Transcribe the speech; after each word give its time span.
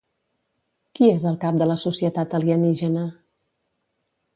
Qui 0.99 1.11
és 1.17 1.27
el 1.33 1.37
cap 1.45 1.61
de 1.63 1.69
la 1.73 1.77
societat 1.85 2.37
alienígena? 2.41 3.09